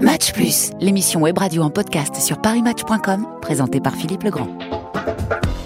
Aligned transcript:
Match 0.00 0.32
Plus, 0.34 0.72
l'émission 0.78 1.22
web 1.22 1.38
radio 1.38 1.62
en 1.62 1.70
podcast 1.70 2.16
sur 2.16 2.38
parismatch.com, 2.42 3.26
présentée 3.40 3.80
par 3.80 3.94
Philippe 3.94 4.24
Legrand. 4.24 4.48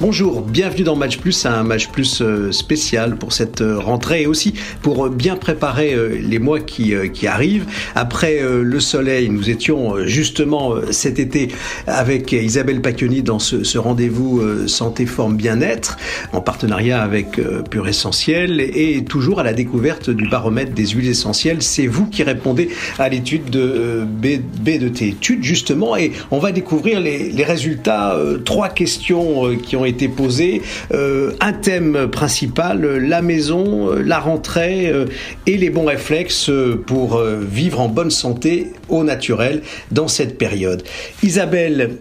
Bonjour, 0.02 0.40
bienvenue 0.40 0.82
dans 0.82 0.96
Match 0.96 1.18
Plus, 1.18 1.44
un 1.44 1.62
Match 1.62 1.88
Plus 1.88 2.22
euh, 2.22 2.52
spécial 2.52 3.16
pour 3.16 3.34
cette 3.34 3.60
euh, 3.60 3.78
rentrée 3.78 4.22
et 4.22 4.26
aussi 4.26 4.54
pour 4.80 5.04
euh, 5.04 5.10
bien 5.10 5.36
préparer 5.36 5.94
les 6.22 6.38
mois 6.38 6.58
qui, 6.58 6.94
arrivent. 7.26 7.66
Après 7.94 8.40
le 8.42 8.80
soleil, 8.80 9.28
nous 9.28 9.50
étions 9.50 10.06
justement 10.06 10.74
cet 10.90 11.18
été 11.18 11.48
avec 11.86 12.32
Isabelle 12.32 12.80
Pacchioni 12.80 13.22
dans 13.22 13.38
ce, 13.38 13.76
rendez-vous 13.76 14.42
santé, 14.66 15.04
forme, 15.04 15.36
bien-être 15.36 15.98
en 16.32 16.40
partenariat 16.40 17.02
avec 17.02 17.40
Pure 17.70 17.88
Essentiel 17.88 18.60
et 18.60 19.04
toujours 19.04 19.40
à 19.40 19.42
la 19.42 19.52
découverte 19.52 20.08
du 20.08 20.28
baromètre 20.28 20.72
des 20.72 20.86
huiles 20.86 21.08
essentielles. 21.08 21.62
C'est 21.62 21.86
vous 21.86 22.06
qui 22.06 22.22
répondez 22.22 22.70
à 22.98 23.08
l'étude 23.08 23.50
de 23.50 24.04
B, 24.06 24.38
B 24.60 24.78
de 24.78 24.88
T 24.88 25.08
étude 25.08 25.44
justement 25.44 25.96
et 25.96 26.12
on 26.30 26.38
va 26.38 26.52
découvrir 26.52 27.00
les 27.00 27.44
résultats. 27.44 28.18
Trois 28.44 28.70
questions 28.70 29.29
qui 29.62 29.76
ont 29.76 29.84
été 29.84 30.08
posé. 30.08 30.62
Euh, 30.92 31.32
un 31.40 31.52
thème 31.52 32.08
principal, 32.10 32.80
la 32.82 33.22
maison, 33.22 33.92
euh, 33.92 34.02
la 34.02 34.18
rentrée 34.18 34.88
euh, 34.88 35.06
et 35.46 35.56
les 35.56 35.70
bons 35.70 35.86
réflexes 35.86 36.50
pour 36.86 37.20
vivre 37.20 37.80
en 37.80 37.88
bonne 37.88 38.10
santé 38.10 38.68
au 38.88 39.04
naturel 39.04 39.62
dans 39.90 40.08
cette 40.08 40.38
période. 40.38 40.82
Isabelle, 41.22 41.98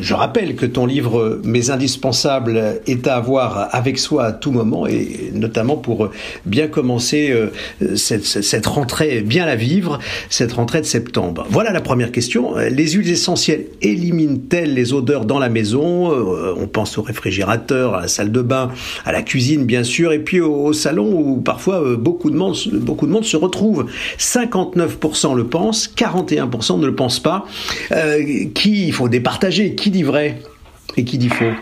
je 0.00 0.14
rappelle 0.14 0.56
que 0.56 0.66
ton 0.66 0.86
livre 0.86 1.40
Mes 1.44 1.70
indispensables 1.70 2.80
est 2.86 3.06
à 3.06 3.16
avoir 3.16 3.68
avec 3.74 3.98
soi 3.98 4.24
à 4.24 4.32
tout 4.32 4.50
moment 4.50 4.86
et 4.86 5.30
notamment 5.34 5.76
pour 5.76 6.10
bien 6.46 6.66
commencer 6.66 7.30
euh, 7.30 7.96
cette, 7.96 8.66
rentrée, 8.66 9.20
bien 9.20 9.44
la 9.44 9.56
vivre, 9.56 9.98
cette 10.30 10.52
rentrée 10.52 10.80
de 10.80 10.86
septembre. 10.86 11.46
Voilà 11.50 11.72
la 11.72 11.80
première 11.80 12.10
question. 12.10 12.56
Les 12.56 12.92
huiles 12.92 13.10
essentielles 13.10 13.66
éliminent-elles 13.82 14.72
les 14.72 14.92
odeurs 14.92 15.24
dans 15.24 15.38
la 15.38 15.48
maison? 15.48 16.12
Euh, 16.12 16.54
On 16.56 16.66
pense 16.66 16.96
au 16.96 17.02
réfrigérateur, 17.02 17.94
à 17.94 18.02
la 18.02 18.08
salle 18.08 18.32
de 18.32 18.42
bain, 18.42 18.70
à 19.04 19.12
la 19.12 19.22
cuisine 19.22 19.64
bien 19.64 19.84
sûr, 19.84 20.12
et 20.12 20.20
puis 20.20 20.40
au, 20.40 20.72
salon 20.72 21.12
où 21.12 21.36
parfois 21.36 21.82
euh, 21.82 21.96
beaucoup 21.96 22.30
de 22.30 22.36
monde, 22.36 22.56
beaucoup 22.72 23.06
de 23.06 23.12
monde 23.12 23.24
se 23.24 23.36
retrouve. 23.36 23.86
59% 24.18 25.34
le 25.34 25.46
pensent, 25.46 25.92
41% 25.94 26.80
ne 26.80 26.86
le 26.86 26.94
pensent 26.94 27.20
pas. 27.20 27.46
qui 28.54 28.86
il 28.86 28.92
faut 28.92 29.08
départager 29.08 29.74
qui 29.82 29.90
dit 29.90 30.04
vrai 30.04 30.36
et 30.96 31.02
qui 31.02 31.18
dit 31.18 31.28
faux 31.28 31.52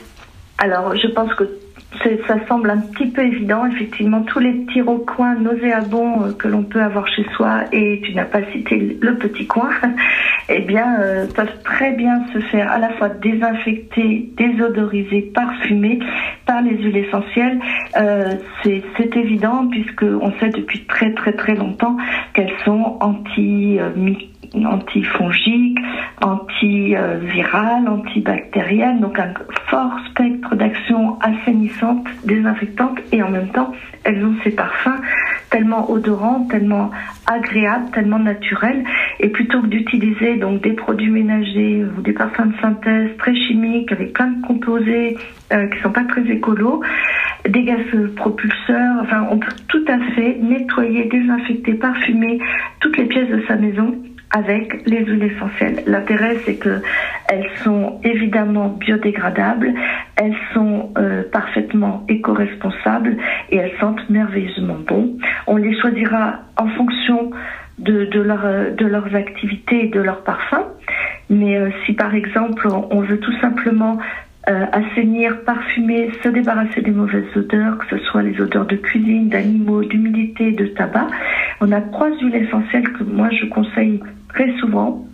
Alors, 0.58 0.94
je 0.94 1.08
pense 1.08 1.32
que 1.36 1.44
ça 2.26 2.36
semble 2.46 2.68
un 2.68 2.76
petit 2.76 3.06
peu 3.06 3.22
évident. 3.22 3.64
Effectivement, 3.64 4.20
tous 4.22 4.40
les 4.40 4.52
petits 4.52 4.82
recoins 4.82 5.36
nauséabonds 5.36 6.26
euh, 6.26 6.32
que 6.32 6.46
l'on 6.46 6.62
peut 6.62 6.82
avoir 6.82 7.08
chez 7.08 7.24
soi, 7.34 7.64
et 7.72 8.02
tu 8.04 8.14
n'as 8.14 8.26
pas 8.26 8.42
cité 8.52 8.98
le 9.00 9.16
petit 9.16 9.46
coin, 9.46 9.70
eh 10.50 10.60
bien, 10.60 11.00
euh, 11.00 11.26
peuvent 11.34 11.62
très 11.64 11.92
bien 11.92 12.26
se 12.34 12.40
faire 12.40 12.70
à 12.70 12.78
la 12.78 12.90
fois 12.90 13.08
désinfecter, 13.08 14.30
désodoriser, 14.36 15.22
parfumer 15.34 15.98
par 16.44 16.60
les 16.60 16.76
huiles 16.76 16.98
essentielles. 16.98 17.58
Euh, 17.96 18.34
c'est 18.62 19.16
évident 19.16 19.66
puisque 19.70 20.02
on 20.02 20.30
sait 20.40 20.50
depuis 20.50 20.84
très 20.84 21.14
très 21.14 21.32
très 21.32 21.54
longtemps 21.54 21.96
qu'elles 22.34 22.52
sont 22.66 22.98
anti 23.00 23.78
antifongiques, 24.54 25.78
antivirales, 26.22 27.88
antibactériennes, 27.88 29.00
donc 29.00 29.18
un 29.18 29.32
fort 29.66 29.92
spectre 30.10 30.54
d'action 30.54 31.18
assainissante, 31.20 32.06
désinfectante, 32.24 32.98
et 33.12 33.22
en 33.22 33.30
même 33.30 33.48
temps, 33.48 33.72
elles 34.04 34.24
ont 34.24 34.34
ces 34.42 34.50
parfums 34.50 35.00
tellement 35.50 35.90
odorants, 35.90 36.46
tellement 36.50 36.90
agréables, 37.26 37.90
tellement 37.92 38.18
naturels, 38.18 38.84
et 39.18 39.28
plutôt 39.28 39.62
que 39.62 39.66
d'utiliser 39.66 40.36
donc 40.36 40.62
des 40.62 40.72
produits 40.72 41.10
ménagers 41.10 41.84
ou 41.96 42.02
des 42.02 42.12
parfums 42.12 42.46
de 42.46 42.60
synthèse 42.60 43.10
très 43.18 43.34
chimiques 43.34 43.90
avec 43.92 44.12
plein 44.12 44.28
de 44.28 44.46
composés 44.46 45.16
euh, 45.52 45.66
qui 45.68 45.80
sont 45.80 45.90
pas 45.90 46.04
très 46.04 46.22
écolos, 46.30 46.82
des 47.48 47.64
gaz 47.64 47.80
propulseurs, 48.16 48.96
enfin 49.02 49.26
on 49.30 49.38
peut 49.38 49.52
tout 49.68 49.84
à 49.88 49.98
fait 50.14 50.38
nettoyer, 50.40 51.04
désinfecter, 51.06 51.74
parfumer 51.74 52.38
toutes 52.80 52.96
les 52.96 53.06
pièces 53.06 53.28
de 53.28 53.42
sa 53.48 53.56
maison 53.56 53.94
avec 54.30 54.86
les 54.86 55.04
huiles 55.04 55.24
essentielles. 55.24 55.82
L'intérêt, 55.86 56.36
c'est 56.44 56.56
que 56.56 56.82
elles 57.28 57.48
sont 57.64 58.00
évidemment 58.04 58.68
biodégradables, 58.68 59.72
elles 60.16 60.36
sont 60.54 60.92
euh, 60.98 61.22
parfaitement 61.30 62.04
éco-responsables 62.08 63.16
et 63.50 63.56
elles 63.56 63.76
sentent 63.80 64.08
merveilleusement 64.08 64.78
bon. 64.86 65.16
On 65.46 65.56
les 65.56 65.78
choisira 65.80 66.40
en 66.56 66.68
fonction 66.68 67.30
de, 67.78 68.04
de 68.04 68.86
leurs 68.86 69.14
activités 69.14 69.86
et 69.86 69.88
de 69.88 70.00
leurs 70.00 70.22
parfums. 70.22 70.66
Mais 71.28 71.56
euh, 71.56 71.70
si 71.84 71.92
par 71.92 72.14
exemple 72.14 72.68
on 72.68 73.00
veut 73.00 73.20
tout 73.20 73.36
simplement 73.40 73.98
euh, 74.48 74.66
assainir, 74.72 75.44
parfumer, 75.44 76.10
se 76.22 76.28
débarrasser 76.28 76.80
des 76.80 76.90
mauvaises 76.90 77.36
odeurs, 77.36 77.78
que 77.78 77.86
ce 77.90 78.04
soit 78.04 78.22
les 78.22 78.40
odeurs 78.40 78.66
de 78.66 78.76
cuisine, 78.76 79.28
d'animaux, 79.28 79.84
d'humidité, 79.84 80.52
de 80.52 80.66
tabac, 80.66 81.08
on 81.60 81.70
a 81.72 81.80
trois 81.80 82.10
huiles 82.18 82.34
essentielles 82.34 82.90
que 82.92 83.04
moi 83.04 83.28
je 83.30 83.46
conseille 83.46 84.00
très 84.32 84.56
souvent, 84.58 85.04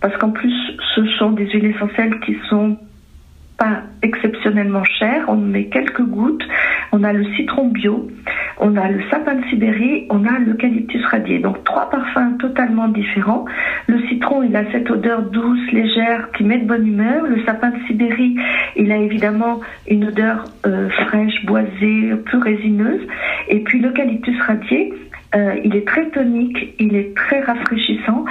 parce 0.00 0.16
qu'en 0.18 0.30
plus, 0.30 0.54
ce 0.94 1.06
sont 1.18 1.30
des 1.32 1.48
huiles 1.50 1.74
essentielles 1.74 2.18
qui 2.20 2.36
sont 2.48 2.76
pas 3.58 3.82
exceptionnellement 4.02 4.84
chères. 4.84 5.24
On 5.28 5.36
met 5.36 5.64
quelques 5.64 6.02
gouttes. 6.02 6.44
On 6.92 7.02
a 7.02 7.12
le 7.12 7.24
citron 7.34 7.68
bio, 7.68 8.08
on 8.58 8.76
a 8.76 8.88
le 8.88 9.02
sapin 9.10 9.34
de 9.34 9.44
Sibérie, 9.46 10.06
on 10.10 10.24
a 10.24 10.38
l'eucalyptus 10.38 11.04
radié. 11.06 11.38
Donc 11.38 11.62
trois 11.64 11.90
parfums 11.90 12.38
totalement 12.38 12.88
différents. 12.88 13.44
Le 13.88 14.00
citron, 14.08 14.42
il 14.42 14.56
a 14.56 14.70
cette 14.70 14.90
odeur 14.90 15.22
douce, 15.22 15.72
légère, 15.72 16.30
qui 16.32 16.44
met 16.44 16.58
de 16.58 16.66
bonne 16.66 16.86
humeur. 16.86 17.24
Le 17.26 17.44
sapin 17.44 17.70
de 17.70 17.78
Sibérie, 17.86 18.36
il 18.76 18.90
a 18.90 18.96
évidemment 18.96 19.60
une 19.88 20.06
odeur 20.06 20.44
euh, 20.66 20.88
fraîche, 20.88 21.44
boisée, 21.44 22.14
plus 22.24 22.38
résineuse. 22.38 23.02
Et 23.48 23.60
puis 23.60 23.80
l'eucalyptus 23.80 24.40
radié, 24.40 24.94
euh, 25.34 25.56
il 25.62 25.76
est 25.76 25.86
très 25.86 26.08
tonique, 26.08 26.74
il 26.78 26.96
est 26.96 27.14
très 27.14 27.40
rafraîchissant 27.40 28.24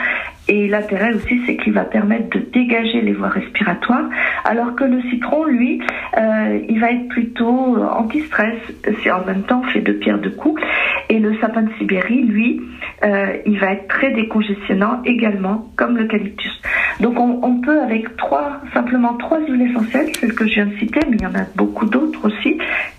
et 0.47 0.67
l'intérêt 0.67 1.13
aussi 1.13 1.41
c'est 1.45 1.57
qu'il 1.57 1.73
va 1.73 1.83
permettre 1.83 2.29
de 2.29 2.39
dégager 2.39 3.01
les 3.01 3.13
voies 3.13 3.29
respiratoires 3.29 4.09
alors 4.43 4.75
que 4.75 4.83
le 4.83 5.01
citron 5.09 5.45
lui 5.45 5.81
euh, 6.17 6.59
il 6.67 6.79
va 6.79 6.91
être 6.91 7.07
plutôt 7.09 7.77
anti-stress, 7.77 8.57
c'est 9.03 9.11
en 9.11 9.25
même 9.25 9.43
temps 9.43 9.61
fait 9.63 9.81
de 9.81 9.93
pierre 9.93 10.19
de 10.19 10.29
coups 10.29 10.61
et 11.09 11.19
le 11.19 11.37
sapin 11.39 11.63
de 11.63 11.71
Sibérie 11.77 12.23
lui 12.23 12.61
euh, 13.03 13.37
il 13.45 13.59
va 13.59 13.73
être 13.73 13.87
très 13.87 14.11
décongestionnant 14.11 15.01
également 15.05 15.69
comme 15.75 15.97
l'eucalyptus. 15.97 16.61
Donc 16.99 17.19
on, 17.19 17.61
peut 17.61 17.79
avec 17.81 18.15
trois 18.17 18.61
simplement 18.73 19.13
trois 19.15 19.39
huiles 19.39 19.69
essentielles, 19.69 20.07
celles 20.19 20.33
que 20.33 20.47
je 20.47 20.53
viens 20.55 20.65
de 20.65 20.77
citer 20.77 20.99
mais 21.09 21.17
il 21.17 21.21
y 21.21 21.27
en 21.27 21.35
a 21.35 21.45
beaucoup 21.55 21.85
d'autres 21.85 22.27
aussi 22.27 22.57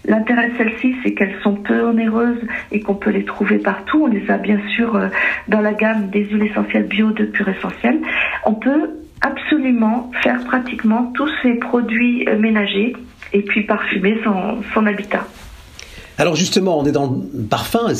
L'intérêt 0.08 0.48
de 0.48 0.56
celles-ci, 0.56 0.96
c'est 1.02 1.12
qu'elles 1.12 1.36
sont 1.42 1.54
peu 1.54 1.82
onéreuses 1.82 2.40
et 2.72 2.80
qu'on 2.80 2.94
peut 2.94 3.10
les 3.10 3.24
trouver 3.24 3.58
partout. 3.58 4.04
On 4.04 4.06
les 4.06 4.30
a 4.30 4.38
bien 4.38 4.58
sûr 4.74 4.96
euh, 4.96 5.08
dans 5.48 5.60
la 5.60 5.74
gamme 5.74 6.08
des 6.08 6.24
huiles 6.24 6.44
essentielles 6.44 6.86
bio 6.86 7.10
de 7.10 7.26
Pure 7.38 7.48
Essentiel. 7.50 8.00
On 8.44 8.54
peut 8.54 8.90
absolument 9.20 10.10
faire 10.22 10.42
pratiquement 10.44 11.12
tous 11.14 11.28
ces 11.42 11.54
produits 11.54 12.28
euh, 12.28 12.36
ménagers 12.36 12.94
et 13.32 13.42
puis 13.42 13.62
parfumer 13.62 14.18
son, 14.24 14.86
habitat. 14.86 15.24
Alors 16.16 16.34
justement, 16.34 16.80
on 16.80 16.84
est 16.84 16.92
dans 16.92 17.22
le 17.34 17.44
parfum, 17.44 17.92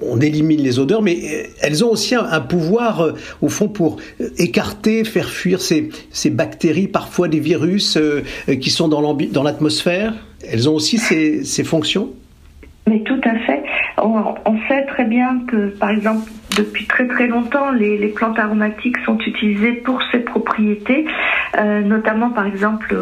on 0.00 0.20
élimine 0.20 0.62
les 0.62 0.78
odeurs, 0.78 1.02
mais 1.02 1.18
euh, 1.22 1.42
elles 1.60 1.84
ont 1.84 1.90
aussi 1.90 2.14
un, 2.14 2.40
pouvoir, 2.40 3.12
au 3.42 3.48
fond, 3.50 3.68
pour 3.68 3.98
écarter, 4.38 5.04
faire 5.04 5.28
fuir 5.28 5.60
ces, 5.60 5.90
ces 6.10 6.30
bactéries, 6.30 6.88
parfois 6.88 7.28
des 7.28 7.40
virus 7.40 7.98
qui 8.60 8.70
sont 8.70 8.88
dans 8.88 9.42
l'atmosphère. 9.42 10.14
Elles 10.50 10.68
ont 10.68 10.74
aussi 10.74 10.96
ces, 10.96 11.44
ces 11.44 11.64
fonctions? 11.64 12.10
Mais 12.88 13.00
tout 13.00 13.20
à 13.24 13.34
fait. 13.40 13.62
On, 13.98 14.58
sait 14.68 14.86
très 14.86 15.04
bien 15.04 15.40
que, 15.46 15.68
par 15.78 15.90
exemple, 15.90 16.30
depuis 16.56 16.86
très 16.86 17.06
très 17.06 17.26
longtemps, 17.26 17.70
les, 17.70 18.08
plantes 18.08 18.38
aromatiques 18.38 18.96
sont 19.04 19.18
utilisées 19.18 19.72
pour 19.72 20.00
ces 20.10 20.20
propriétés, 20.20 21.06
euh, 21.58 21.82
notamment 21.82 22.30
par 22.30 22.46
exemple, 22.46 22.96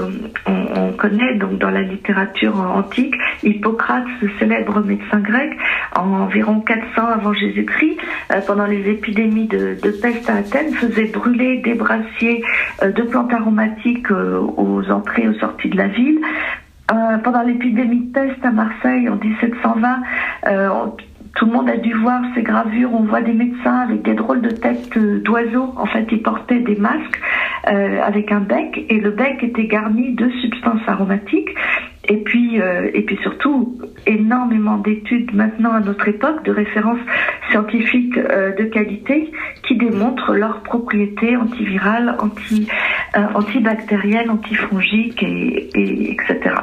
on, 0.47 0.53
on, 0.77 0.93
connaît 0.93 1.35
donc 1.35 1.59
dans 1.59 1.71
la 1.71 1.83
littérature 1.83 2.59
antique 2.59 3.15
Hippocrate, 3.44 4.05
ce 4.21 4.27
célèbre 4.38 4.81
médecin 4.81 5.21
grec, 5.21 5.53
en 5.94 6.12
environ 6.12 6.61
400 6.61 7.06
avant 7.06 7.32
Jésus-Christ, 7.32 7.99
euh, 8.32 8.41
pendant 8.47 8.67
les 8.67 8.91
épidémies 8.91 9.47
de, 9.47 9.77
peste 10.03 10.29
à 10.29 10.37
Athènes, 10.37 10.73
faisait 10.75 11.06
brûler 11.06 11.59
des 11.59 11.75
brassiers 11.75 12.43
euh, 12.82 12.91
de 12.91 13.03
plantes 13.03 13.32
aromatiques 13.32 14.11
aux 14.11 14.91
entrées 14.91 15.23
et 15.23 15.29
aux 15.29 15.39
sorties 15.39 15.69
de 15.69 15.77
la 15.77 15.89
ville 15.89 16.21
euh, 16.93 17.19
pendant 17.19 17.43
l'épidémie 17.43 18.06
de 18.06 18.12
peste 18.12 18.44
à 18.44 18.50
Marseille 18.50 19.09
en 19.09 19.17
1720, 19.17 20.03
euh, 20.47 20.69
tout 21.37 21.44
le 21.44 21.53
monde 21.53 21.69
a 21.69 21.77
dû 21.77 21.93
voir 21.93 22.23
ces 22.35 22.43
gravures. 22.43 22.91
On 22.94 23.05
voit 23.05 23.21
des 23.21 23.35
médecins 23.35 23.81
avec 23.81 24.03
des 24.03 24.15
drôles 24.15 24.41
de 24.41 24.50
têtes 24.50 24.97
euh, 24.97 25.21
d'oiseaux. 25.21 25.73
En 25.77 25.87
fait, 25.87 26.06
ils 26.11 26.23
portaient 26.23 26.61
des 26.61 26.77
masques 26.77 27.21
euh, 27.69 28.00
avec 28.03 28.33
un 28.33 28.41
bec 28.41 28.87
et 28.88 28.99
le 29.00 29.11
bec 29.11 29.43
était 29.43 29.67
garni 29.67 30.15
de 30.15 30.31
substances 30.41 30.81
aromatiques. 30.87 31.50
Et 32.09 32.19
puis, 32.19 32.61
euh, 32.61 32.91
et 32.94 33.03
puis 33.03 33.19
surtout, 33.23 33.79
énormément 34.06 34.79
d'études 34.79 35.35
maintenant 35.35 35.73
à 35.73 35.81
notre 35.81 36.09
époque, 36.09 36.44
de 36.44 36.53
références 36.53 37.00
scientifiques 37.50 38.16
de 38.16 38.64
qualité, 38.64 39.31
qui 39.66 39.76
démontrent 39.76 40.34
leurs 40.34 40.62
propriétés 40.62 41.37
antivirales, 41.37 42.16
anti, 42.20 42.66
euh, 43.16 43.20
antibactériennes, 43.34 44.31
antifongiques, 44.31 45.22
et, 45.22 45.70
et 45.75 46.12
etc. 46.12 46.54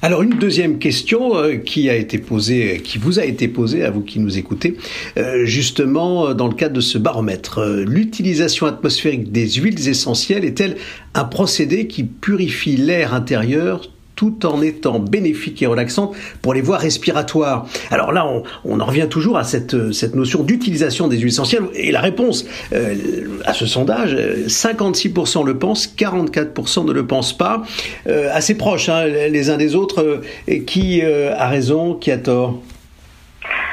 Alors 0.00 0.22
une 0.22 0.38
deuxième 0.38 0.78
question 0.78 1.36
euh, 1.36 1.56
qui 1.56 1.90
a 1.90 1.96
été 1.96 2.18
posée, 2.18 2.80
qui 2.84 2.98
vous 2.98 3.18
a 3.18 3.24
été 3.24 3.48
posée 3.48 3.84
à 3.84 3.90
vous 3.90 4.02
qui 4.02 4.20
nous 4.20 4.38
écoutez, 4.38 4.76
euh, 5.16 5.44
justement 5.44 6.34
dans 6.34 6.46
le 6.46 6.54
cadre 6.54 6.74
de 6.74 6.80
ce 6.80 6.98
baromètre. 6.98 7.60
L'utilisation 7.86 8.66
atmosphérique 8.66 9.32
des 9.32 9.48
huiles 9.48 9.88
essentielles 9.88 10.44
est-elle 10.44 10.76
un 11.14 11.24
procédé 11.24 11.88
qui 11.88 12.04
purifie 12.04 12.76
l'air 12.76 13.12
intérieur 13.12 13.90
tout 14.18 14.44
en 14.46 14.60
étant 14.62 14.98
bénéfique 14.98 15.62
et 15.62 15.66
relaxante 15.66 16.16
pour 16.42 16.52
les 16.52 16.60
voies 16.60 16.76
respiratoires. 16.76 17.66
Alors 17.92 18.10
là, 18.10 18.26
on, 18.64 18.80
en 18.80 18.84
revient 18.84 19.06
toujours 19.08 19.38
à 19.38 19.44
cette, 19.44 19.92
cette 19.92 20.16
notion 20.16 20.42
d'utilisation 20.42 21.06
des 21.06 21.18
huiles 21.18 21.28
essentielles. 21.28 21.62
Et 21.74 21.92
la 21.92 22.00
réponse 22.00 22.44
euh, 22.72 22.96
à 23.44 23.52
ce 23.52 23.64
sondage, 23.64 24.16
56% 24.16 25.46
le 25.46 25.56
pensent, 25.56 25.94
44% 25.96 26.84
ne 26.84 26.92
le 26.92 27.06
pensent 27.06 27.38
pas. 27.38 27.62
Euh, 28.08 28.28
assez 28.32 28.58
proches 28.58 28.88
hein, 28.88 29.04
les 29.06 29.50
uns 29.50 29.56
des 29.56 29.76
autres. 29.76 30.20
et 30.48 30.64
qui 30.64 31.00
euh, 31.04 31.32
a 31.36 31.46
raison, 31.46 31.94
qui 31.94 32.10
a 32.10 32.18
tort? 32.18 32.60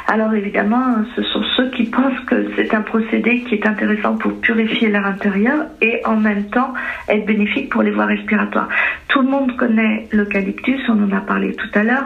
Alors 0.07 0.31
évidemment, 0.33 1.03
ce 1.15 1.23
sont 1.23 1.41
ceux 1.55 1.69
qui 1.71 1.85
pensent 1.85 2.19
que 2.27 2.47
c'est 2.55 2.73
un 2.73 2.81
procédé 2.81 3.41
qui 3.41 3.55
est 3.55 3.67
intéressant 3.67 4.17
pour 4.17 4.39
purifier 4.41 4.89
l'air 4.89 5.05
intérieur 5.05 5.65
et 5.81 6.01
en 6.05 6.17
même 6.17 6.45
temps 6.45 6.73
être 7.07 7.25
bénéfique 7.25 7.69
pour 7.69 7.83
les 7.83 7.91
voies 7.91 8.05
respiratoires. 8.05 8.69
Tout 9.07 9.21
le 9.21 9.29
monde 9.29 9.55
connaît 9.55 10.07
l'eucalyptus, 10.11 10.81
on 10.89 11.03
en 11.03 11.15
a 11.15 11.21
parlé 11.21 11.53
tout 11.55 11.69
à 11.73 11.83
l'heure. 11.83 12.05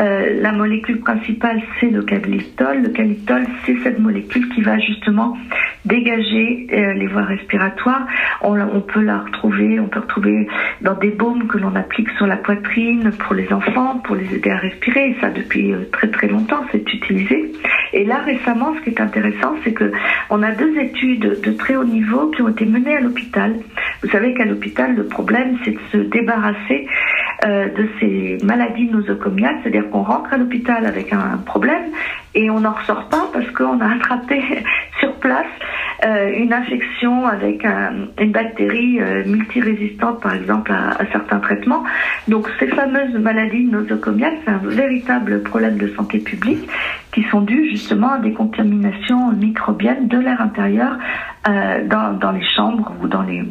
Euh, 0.00 0.40
la 0.40 0.52
molécule 0.52 1.00
principale, 1.00 1.62
c'est 1.78 1.90
l'eucalyptol. 1.90 2.82
L'eucalyptol, 2.82 3.46
c'est 3.64 3.76
cette 3.82 3.98
molécule 3.98 4.48
qui 4.50 4.62
va 4.62 4.78
justement 4.78 5.36
dégager 5.84 6.66
euh, 6.72 6.92
les 6.94 7.06
voies 7.06 7.22
respiratoires. 7.22 8.06
On, 8.42 8.80
peut 8.80 9.02
la 9.02 9.18
retrouver, 9.18 9.80
on 9.80 9.88
peut 9.88 10.00
retrouver 10.00 10.48
dans 10.80 10.94
des 10.94 11.10
baumes 11.10 11.46
que 11.46 11.58
l'on 11.58 11.74
applique 11.74 12.10
sur 12.16 12.26
la 12.26 12.36
poitrine 12.36 13.10
pour 13.18 13.34
les 13.34 13.52
enfants, 13.52 13.98
pour 14.04 14.16
les 14.16 14.34
aider 14.34 14.50
à 14.50 14.56
respirer. 14.56 15.10
Et 15.10 15.16
ça, 15.20 15.30
depuis 15.30 15.72
euh, 15.72 15.88
très 15.92 16.08
très 16.08 16.28
longtemps, 16.28 16.64
c'est 16.72 16.92
utilisé. 16.92 17.52
Et 17.92 18.04
là, 18.04 18.18
récemment, 18.18 18.74
ce 18.76 18.80
qui 18.82 18.90
est 18.90 19.00
intéressant, 19.00 19.54
c'est 19.64 19.72
que 19.72 19.92
on 20.30 20.42
a 20.42 20.52
deux 20.52 20.76
études 20.78 21.40
de 21.42 21.52
très 21.52 21.76
haut 21.76 21.84
niveau 21.84 22.30
qui 22.30 22.42
ont 22.42 22.48
été 22.48 22.66
menées 22.66 22.96
à 22.96 23.00
l'hôpital. 23.00 23.54
Vous 24.02 24.08
savez 24.10 24.34
qu'à 24.34 24.44
l'hôpital, 24.44 24.94
le 24.94 25.06
problème, 25.06 25.58
c'est 25.64 25.72
de 25.72 25.80
se 25.92 25.96
débarrasser 25.96 26.86
euh, 27.44 27.68
de 27.68 27.88
ces 28.00 28.38
maladies 28.44 28.90
nosocomiales, 28.90 29.58
c'est-à-dire 29.62 29.88
qu'on 29.90 30.02
rentre 30.02 30.32
à 30.32 30.36
l'hôpital 30.36 30.86
avec 30.86 31.12
un 31.12 31.38
problème 31.46 31.84
et 32.34 32.50
on 32.50 32.60
n'en 32.60 32.72
ressort 32.72 33.08
pas 33.08 33.28
parce 33.32 33.50
qu'on 33.50 33.80
a 33.80 33.94
attrapé 33.94 34.42
sur 35.00 35.12
place 35.14 35.46
euh, 36.04 36.32
une 36.36 36.52
infection 36.52 37.26
avec 37.26 37.64
une 37.64 38.30
bactérie 38.30 39.00
euh, 39.00 39.24
multirésistante, 39.26 40.20
par 40.20 40.34
exemple, 40.34 40.70
à, 40.72 40.96
certains 41.10 41.40
traitements. 41.40 41.82
Donc 42.28 42.48
ces 42.60 42.68
fameuses 42.68 43.14
maladies 43.14 43.64
nosocomiales, 43.64 44.34
c'est 44.44 44.50
un 44.50 44.60
véritable 44.62 45.42
problème 45.42 45.76
de 45.76 45.88
santé 45.94 46.18
publique 46.18 46.68
qui 47.12 47.24
sont 47.30 47.40
dues 47.40 47.68
justement 47.70 48.12
à 48.12 48.18
des 48.18 48.32
contaminations 48.32 49.32
microbiennes 49.32 50.06
de 50.06 50.18
l'air 50.18 50.40
intérieur 50.40 50.96
euh, 51.48 51.86
dans, 51.88 52.32
les 52.32 52.46
chambres 52.54 52.92
ou 53.02 53.08
dans 53.08 53.22
les 53.22 53.44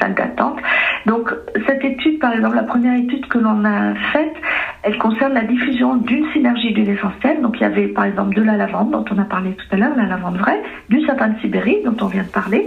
salles 0.00 0.14
d'attente. 0.14 0.58
Donc 1.06 1.32
cette 1.66 1.84
étude, 1.84 2.18
par 2.18 2.32
exemple, 2.32 2.56
la 2.56 2.62
première 2.62 2.98
étude 2.98 3.26
que 3.26 3.38
l'on 3.38 3.64
a 3.64 3.94
faite, 4.12 4.34
elle 4.82 4.98
concerne 4.98 5.34
la 5.34 5.44
diffusion 5.44 5.96
d'une 5.96 6.26
synergie 6.32 6.72
d'huile 6.72 6.90
essentielle. 6.90 7.40
Donc 7.40 7.56
il 7.58 7.62
y 7.62 7.66
avait 7.66 7.88
par 7.88 8.04
exemple 8.04 8.34
de 8.34 8.42
la 8.42 8.56
lavande 8.56 8.90
dont 8.90 9.04
on 9.10 9.18
a 9.18 9.24
parlé 9.24 9.52
tout 9.52 9.66
à 9.70 9.76
l'heure, 9.76 9.94
la 9.96 10.06
lavande 10.06 10.38
vraie, 10.38 10.60
du 10.88 11.04
sapin 11.06 11.28
de 11.28 11.38
Sibérie 11.40 11.78
dont 11.84 11.96
on 12.00 12.06
vient 12.06 12.24
de 12.24 12.28
parler, 12.28 12.66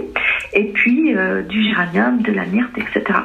et 0.54 0.64
puis 0.72 1.14
euh, 1.14 1.42
du 1.42 1.62
géranium, 1.62 2.22
de 2.22 2.32
la 2.32 2.46
myrte, 2.46 2.76
etc. 2.78 3.18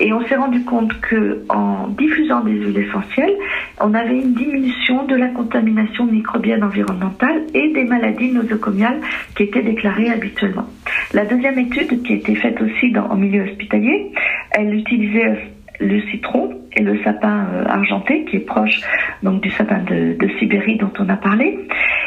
Et 0.00 0.12
on 0.12 0.24
s'est 0.26 0.36
rendu 0.36 0.64
compte 0.64 0.98
que 1.00 1.42
en 1.48 1.88
diffusant 1.88 2.40
des 2.40 2.52
huiles 2.52 2.78
essentielles, 2.78 3.34
on 3.80 3.92
avait 3.94 4.18
une 4.18 4.32
diminution 4.32 5.04
de 5.04 5.14
la 5.14 5.28
contamination 5.28 6.06
microbienne 6.06 6.64
environnementale 6.64 7.42
et 7.52 7.72
des 7.72 7.84
maladies 7.84 8.32
nosocomiales 8.32 9.00
qui 9.36 9.44
étaient 9.44 9.62
déclarées 9.62 10.10
habituellement. 10.10 10.66
La 11.12 11.24
deuxième 11.24 11.58
étude, 11.58 12.02
qui 12.02 12.12
a 12.14 12.16
été 12.16 12.34
faite 12.34 12.60
aussi 12.62 12.92
dans, 12.92 13.06
en 13.06 13.16
milieu 13.16 13.42
hospitalier, 13.42 14.12
elle 14.52 14.74
utilisait 14.74 15.50
le 15.80 16.00
citron 16.10 16.57
et 16.76 16.82
le 16.82 17.02
sapin 17.02 17.46
euh, 17.52 17.64
argenté 17.66 18.24
qui 18.24 18.36
est 18.36 18.46
proche 18.46 18.80
donc 19.22 19.40
du 19.42 19.50
sapin 19.50 19.78
de, 19.78 20.16
Sibérie 20.38 20.76
dont 20.76 20.92
on 20.98 21.08
a 21.08 21.16
parlé. 21.16 21.58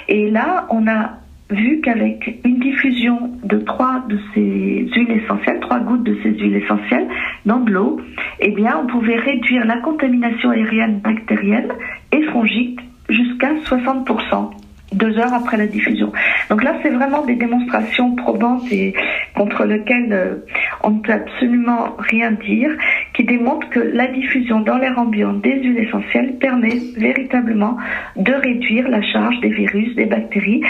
Et 0.07 0.29
là, 0.29 0.67
on 0.69 0.87
a 0.87 1.17
vu 1.49 1.81
qu'avec 1.81 2.39
une 2.45 2.59
diffusion 2.59 3.31
de 3.43 3.57
trois 3.57 4.03
de 4.07 4.17
ces 4.33 4.87
huiles 4.95 5.11
essentielles, 5.23 5.59
trois 5.59 5.79
gouttes 5.79 6.03
de 6.03 6.17
ces 6.23 6.29
huiles 6.29 6.55
essentielles 6.55 7.07
dans 7.45 7.59
de 7.59 7.71
l'eau, 7.71 7.99
eh 8.39 8.51
bien, 8.51 8.79
on 8.81 8.87
pouvait 8.87 9.17
réduire 9.17 9.65
la 9.65 9.77
contamination 9.77 10.51
aérienne 10.51 10.99
bactérienne 10.99 11.73
et 12.11 12.23
fongique 12.23 12.79
jusqu'à 13.09 13.53
60% 13.65 14.51
deux 14.93 15.17
heures 15.17 15.33
après 15.33 15.57
la 15.57 15.67
diffusion. 15.67 16.11
Donc 16.49 16.63
là, 16.63 16.75
c'est 16.81 16.89
vraiment 16.89 17.25
des 17.25 17.35
démonstrations 17.35 18.15
probantes 18.15 18.69
et 18.71 18.93
contre 19.35 19.63
lesquelles 19.63 20.11
euh, 20.11 20.35
on 20.83 20.91
ne 20.91 20.99
peut 20.99 21.13
absolument 21.13 21.95
rien 21.97 22.31
dire, 22.31 22.71
qui 23.21 23.27
démontrent 23.27 23.69
que 23.69 23.79
la 23.79 24.07
diffusion 24.07 24.61
dans 24.61 24.77
l'air 24.77 24.97
ambiant 24.97 25.33
des 25.33 25.61
huiles 25.61 25.77
essentielles 25.77 26.37
permet 26.39 26.79
véritablement 26.97 27.77
de 28.15 28.33
réduire 28.33 28.87
la 28.87 29.01
charge 29.01 29.39
des 29.41 29.49
virus, 29.49 29.93
des 29.95 30.05
bactéries, 30.05 30.63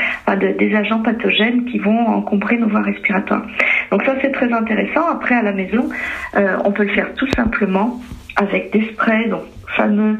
des 0.60 0.76
agents 0.76 1.02
pathogènes 1.02 1.64
qui 1.66 1.80
vont 1.80 2.08
encombrer 2.08 2.58
nos 2.58 2.68
voies 2.68 2.82
respiratoires. 2.82 3.46
Donc 3.92 4.04
ça, 4.04 4.16
c'est 4.22 4.32
très 4.32 4.52
intéressant. 4.52 5.08
Après, 5.10 5.36
à 5.36 5.44
la 5.44 5.54
maison, 5.54 5.90
euh, 6.36 6.58
on 6.66 6.72
peut 6.72 6.84
le 6.84 6.94
faire 6.94 7.14
tout 7.14 7.28
simplement 7.36 8.02
avec 8.36 8.72
des 8.74 8.86
sprays, 8.94 9.28
donc 9.30 9.44
fameux 9.78 10.18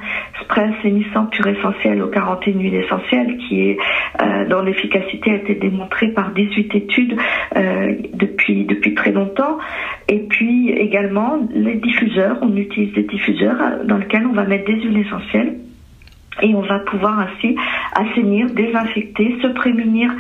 spray 0.52 0.74
assainissant 0.78 1.26
pur 1.28 1.48
essentiel 1.48 2.02
aux 2.02 2.10
41 2.10 2.60
huiles 2.60 2.76
essentielles 2.76 3.38
qui 3.38 3.62
est 3.70 3.78
euh, 4.22 4.46
dont 4.48 4.62
l'efficacité 4.62 5.32
a 5.32 5.36
été 5.36 5.56
démontrée 5.56 6.10
par 6.10 6.32
18 6.32 6.76
études 6.76 7.18
euh, 7.56 7.96
depuis 8.14 8.66
depuis 8.66 8.94
très 8.94 9.12
longtemps. 9.12 9.58
Et 10.10 10.20
puis 10.20 10.70
également 10.72 11.40
les 11.52 11.76
diffuseurs 11.76 12.38
on 12.42 12.56
utilise 12.56 12.94
des 12.94 13.04
diffuseurs 13.04 13.62
euh, 13.62 13.84
dans 13.86 13.98
lesquels 13.98 14.28
on 14.28 14.34
va 14.34 14.44
mettre 14.44 14.66
des 14.66 14.82
huiles 14.82 15.06
essentielles 15.06 15.56
et 16.42 16.54
on 16.56 16.62
va 16.62 16.80
pouvoir 16.80 17.20
ainsi 17.20 17.56
assainir, 17.94 18.48
désinfecter, 18.54 19.36
se 19.42 19.48
prémunir 19.48 20.12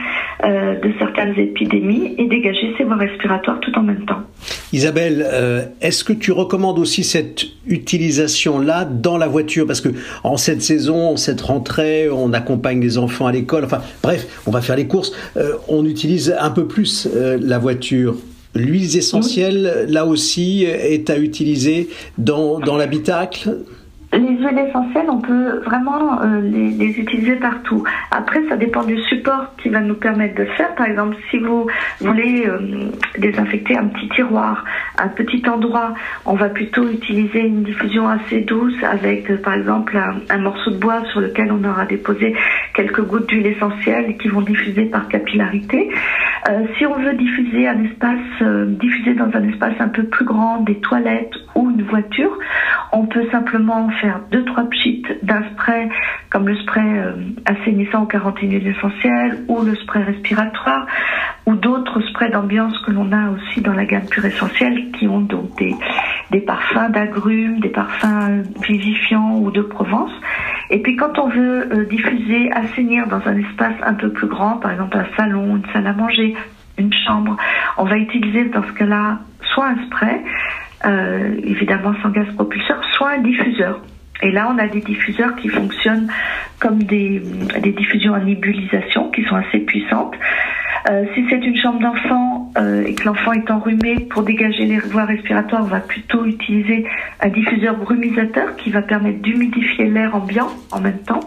euh, 0.44 0.80
de 0.80 0.92
certaines 1.00 1.38
épidémies 1.38 2.16
et 2.18 2.28
dégager 2.28 2.74
ses 2.78 2.84
voies 2.84 2.96
respiratoires 2.96 3.60
tout 3.60 3.78
en 3.78 3.84
même 3.84 4.06
temps. 4.06 4.22
Isabelle, 4.74 5.26
euh, 5.26 5.64
est-ce 5.82 6.04
que 6.04 6.14
tu 6.14 6.32
recommandes 6.32 6.80
aussi 6.80 7.04
cette 7.04 7.44
utilisation-là 7.68 8.86
dans 8.86 9.18
la 9.18 9.28
voiture? 9.28 9.66
Parce 9.66 9.82
que 9.82 9.90
en 10.24 10.38
cette 10.38 10.62
saison, 10.62 11.16
cette 11.18 11.42
rentrée, 11.42 12.10
on 12.10 12.34
accompagne 12.34 12.82
les 12.82 12.98
enfants 12.98 13.28
à 13.28 13.32
l'école, 13.32 13.66
enfin 13.66 13.82
bref, 14.04 14.42
on 14.46 14.52
va 14.52 14.62
faire 14.62 14.76
les 14.76 14.88
courses, 14.88 15.14
euh, 15.38 15.54
on 15.68 15.86
utilise 15.86 16.36
un 16.40 16.52
peu 16.52 16.68
plus 16.68 17.08
la 17.14 17.58
voiture. 17.60 18.16
L'huile 18.54 18.98
essentielle, 18.98 19.86
là 19.88 20.06
aussi, 20.06 20.66
est 20.66 21.10
à 21.10 21.18
utiliser 21.18 21.90
dans, 22.18 22.60
dans 22.60 22.76
l'habitacle? 22.76 23.60
Les 24.14 24.36
huiles 24.38 24.60
essentielles, 24.68 25.10
on 25.10 25.22
peut 25.22 25.62
vraiment 25.66 26.22
euh, 26.22 26.42
les, 26.42 27.00
utiliser 27.00 27.36
partout. 27.38 27.84
Après, 28.12 28.42
ça 28.50 28.58
dépend 28.58 28.84
du 28.84 28.98
support 29.04 29.56
qui 29.62 29.70
va 29.70 29.80
nous 29.80 29.96
permettre 29.96 30.36
de 30.36 30.46
faire. 30.46 30.76
Par 30.76 30.88
exemple, 30.88 31.16
si 31.30 31.40
vous 31.40 31.68
voulez 32.02 32.46
euh, 32.46 32.90
désinfecter 33.18 33.78
un 33.78 33.88
petit 33.88 34.10
tiroir, 34.10 34.66
un 34.98 35.08
petit 35.08 35.42
endroit, 35.48 35.94
on 36.26 36.36
va 36.36 36.50
plutôt 36.50 36.90
utiliser 36.90 37.40
une 37.40 37.64
diffusion 37.64 38.10
assez 38.10 38.42
douce 38.42 38.76
avec, 38.84 39.30
euh, 39.32 39.38
par 39.38 39.54
exemple, 39.54 39.98
un, 40.30 40.38
morceau 40.38 40.72
de 40.72 40.78
bois 40.78 41.04
sur 41.12 41.22
lequel 41.22 41.52
on 41.52 41.64
aura 41.64 41.86
déposé 41.86 42.36
quelques 42.74 43.02
gouttes 43.02 43.28
d'huile 43.30 43.48
essentielle 43.48 44.18
qui 44.18 44.28
vont 44.28 44.42
diffuser 44.42 44.86
par 44.86 45.08
capillarité. 45.08 45.90
Si 46.78 46.86
on 46.86 46.96
veut 46.96 47.14
diffuser 47.14 47.68
un 47.68 47.84
espace, 47.84 48.42
diffuser 48.68 49.14
dans 49.14 49.30
un 49.34 49.48
espace 49.48 49.76
un 49.80 49.90
peu 49.90 50.04
plus 50.04 50.26
grand, 50.26 50.58
des 50.62 50.80
toilettes 50.80 51.34
ou 51.56 51.70
une 51.70 51.84
voiture, 51.84 52.38
on 52.92 53.06
peut 53.06 53.26
simplement 53.32 53.90
faire 54.02 54.22
deux 54.32 54.44
trois 54.46 54.64
pchits 54.66 55.04
d'un 55.24 55.44
spray 55.52 55.90
comme 56.30 56.48
le 56.48 56.56
spray 56.58 56.84
euh, 56.84 57.14
assainissant 57.46 58.04
aux 58.04 58.08
41 58.08 58.50
huiles 58.50 58.76
ou 59.48 59.62
le 59.62 59.76
spray 59.76 60.04
respiratoire 60.04 60.88
ou 61.46 61.56
d'autres 61.56 62.02
sprays 62.10 62.30
d'ambiance 62.30 62.78
que 62.86 62.92
l'on 62.92 63.12
a 63.12 63.30
aussi 63.32 63.62
dans 63.62 63.74
la 63.74 63.86
gamme 63.86 64.08
pure 64.10 64.26
essentielle 64.26 64.92
qui 64.92 65.08
ont 65.08 65.22
donc 65.22 65.56
des, 65.58 65.76
des 66.32 66.40
parfums 66.40 66.90
d'agrumes, 66.90 67.60
des 67.60 67.70
parfums 67.70 68.44
vivifiants 68.64 69.38
ou 69.38 69.52
de 69.52 69.62
Provence. 69.62 70.12
Et 70.70 70.80
puis 70.80 70.96
quand 70.96 71.20
on 71.20 71.28
veut 71.28 71.68
euh, 71.74 71.86
diffuser, 71.86 72.50
assainir 72.54 73.08
dans 73.08 73.22
un 73.28 73.38
espace 73.38 73.76
un 73.84 73.94
peu 73.94 74.10
plus 74.12 74.28
grand, 74.28 74.58
par 74.58 74.72
exemple 74.72 74.98
un 74.98 75.06
salon, 75.18 75.58
une 75.58 75.66
salle 75.74 75.86
à 75.86 75.94
manger, 75.94 76.34
une 76.78 76.94
chambre, 76.94 77.36
on 77.78 77.84
va 77.84 77.98
utiliser 77.98 78.46
dans 78.46 78.64
ce 78.64 78.72
cas-là 78.72 79.20
soit 79.54 79.68
un 79.68 79.86
spray, 79.86 80.22
euh, 80.86 81.36
évidemment 81.44 81.94
sans 82.02 82.10
gaz 82.10 82.28
propulseur, 82.36 82.82
soit 82.94 83.12
un 83.12 83.20
diffuseur. 83.20 83.82
Et 84.24 84.32
là, 84.32 84.48
on 84.54 84.58
a 84.58 84.68
des 84.68 84.82
diffuseurs 84.82 85.36
qui 85.36 85.50
fonctionnent 85.50 86.08
comme 86.60 86.84
des, 86.84 87.22
diffusions 87.76 88.14
en 88.14 88.20
nébulisation 88.20 89.10
qui 89.10 89.24
sont 89.24 89.36
assez 89.36 89.60
puissantes. 89.60 90.16
si 91.16 91.26
c'est 91.28 91.44
une 91.44 91.58
chambre 91.58 91.80
d'enfant 91.80 92.41
et 92.58 92.96
que 92.96 93.06
l'enfant 93.06 93.34
est 93.34 93.50
enrhumé, 93.50 94.08
pour 94.10 94.24
dégager 94.24 94.66
les 94.66 94.80
voies 94.80 95.06
respiratoires, 95.06 95.62
on 95.64 95.68
va 95.68 95.80
plutôt 95.80 96.26
utiliser 96.26 96.86
un 97.20 97.30
diffuseur 97.30 97.78
brumisateur 97.78 98.56
qui 98.58 98.72
va 98.72 98.82
permettre 98.82 99.22
d'humidifier 99.22 99.86
l'air 99.86 100.16
ambiant 100.16 100.50
en 100.72 100.82
même 100.82 101.00
temps. 101.00 101.22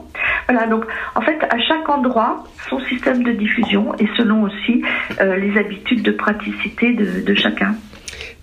Voilà, 0.48 0.66
donc 0.66 0.84
en 1.14 1.20
fait, 1.22 1.38
à 1.50 1.58
chaque 1.58 1.88
endroit, 1.88 2.44
son 2.68 2.78
système 2.80 3.22
de 3.22 3.32
diffusion 3.32 3.94
et 3.98 4.08
selon 4.16 4.42
aussi 4.42 4.82
les 5.20 5.58
habitudes 5.58 6.02
de 6.02 6.12
praticité 6.12 6.92
de 6.92 7.34
chacun. 7.34 7.74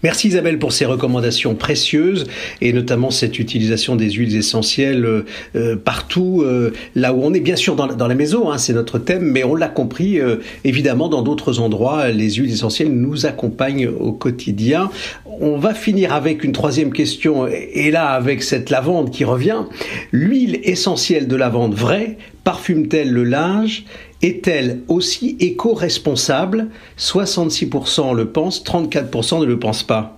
Merci 0.03 0.29
Isabelle 0.29 0.57
pour 0.57 0.71
ces 0.71 0.85
recommandations 0.85 1.53
précieuses 1.53 2.25
et 2.59 2.73
notamment 2.73 3.11
cette 3.11 3.37
utilisation 3.37 3.95
des 3.95 4.09
huiles 4.09 4.35
essentielles 4.35 5.05
euh, 5.05 5.25
euh, 5.55 5.75
partout 5.75 6.41
euh, 6.43 6.73
là 6.95 7.13
où 7.13 7.21
on 7.23 7.33
est. 7.33 7.41
Bien 7.41 7.55
sûr 7.55 7.75
dans, 7.75 8.07
la 8.07 8.15
maison, 8.15 8.51
hein, 8.51 8.57
c'est 8.57 8.73
notre 8.73 8.99
thème, 8.99 9.23
mais 9.23 9.43
on 9.43 9.55
l'a 9.55 9.67
compris, 9.67 10.19
évidemment 10.63 11.09
dans 11.09 11.23
d'autres 11.23 11.59
endroits, 11.59 12.09
les 12.09 12.33
huiles 12.33 12.51
essentielles 12.51 12.91
nous 12.91 13.25
accompagnent 13.25 13.87
au 13.87 14.11
quotidien. 14.11 14.91
On 15.39 15.57
va 15.57 15.73
finir 15.73 16.13
avec 16.13 16.43
une 16.43 16.51
troisième 16.51 16.93
question 16.93 17.47
et 17.47 17.89
là 17.89 18.09
avec 18.09 18.43
cette 18.43 18.69
lavande 18.69 19.09
qui 19.09 19.23
revient. 19.23 19.63
L'huile 20.11 20.59
essentielle 20.63 21.27
de 21.27 21.35
lavande 21.35 21.73
vraie 21.73 22.17
parfume-t-elle 22.43 23.11
le 23.11 23.23
linge 23.23 23.85
est-elle 24.21 24.81
aussi 24.87 25.37
éco-responsable? 25.39 26.67
66% 26.97 28.15
le 28.15 28.27
pensent, 28.27 28.63
34% 28.63 29.41
ne 29.41 29.45
le 29.45 29.59
pensent 29.59 29.83
pas. 29.83 30.17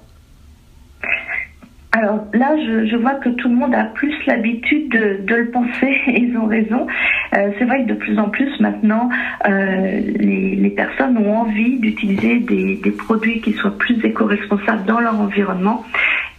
Alors 1.96 2.26
là, 2.34 2.56
je, 2.58 2.96
vois 2.96 3.14
que 3.16 3.30
tout 3.30 3.48
le 3.48 3.56
monde 3.56 3.76
a 3.76 3.84
plus 3.84 4.14
l'habitude 4.26 4.90
de, 4.90 5.36
le 5.36 5.52
penser 5.52 5.96
et 6.08 6.22
ils 6.22 6.36
ont 6.38 6.48
raison. 6.48 6.88
Euh, 7.38 7.52
c'est 7.60 7.66
vrai 7.66 7.84
que 7.84 7.90
de 7.90 7.94
plus 7.94 8.18
en 8.18 8.30
plus 8.30 8.60
maintenant, 8.60 9.10
euh, 9.48 10.02
les, 10.18 10.74
personnes 10.76 11.18
ont 11.20 11.36
envie 11.42 11.78
d'utiliser 11.78 12.40
des, 12.40 12.78
des, 12.78 12.92
produits 12.92 13.42
qui 13.42 13.54
soient 13.54 13.78
plus 13.78 14.04
éco-responsables 14.04 14.86
dans 14.86 15.00
leur 15.00 15.20
environnement. 15.20 15.86